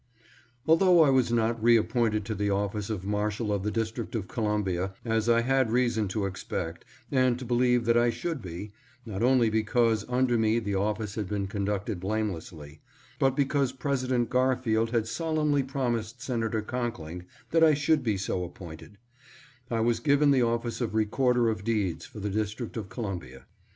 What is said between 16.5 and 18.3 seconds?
Conkling that I should be